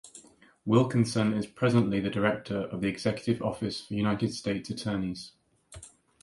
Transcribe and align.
Wilkinson 0.65 1.31
is 1.31 1.45
presently 1.45 1.99
the 1.99 2.09
director 2.09 2.61
of 2.61 2.81
the 2.81 2.87
Executive 2.87 3.39
Office 3.43 3.81
for 3.85 3.93
United 3.93 4.33
States 4.33 4.71
Attorneys. 4.71 5.33